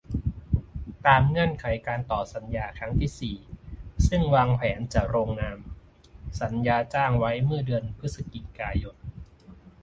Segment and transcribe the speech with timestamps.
[1.05, 3.37] ตามเงื่อนไขการต่อสัญญาครั้งที่ สี่
[4.07, 5.59] ซึ่งวางแผนจะลงนาม
[6.41, 8.95] สัญญาจ้างไว้เมื่อเดือนพฤศจิกายน